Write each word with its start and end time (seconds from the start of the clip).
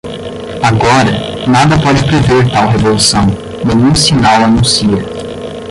Agora, 0.63 1.11
nada 1.47 1.79
pode 1.79 2.03
prever 2.05 2.51
tal 2.51 2.69
revolução, 2.69 3.27
nenhum 3.63 3.93
sinal 3.93 4.43
anuncia. 4.45 4.97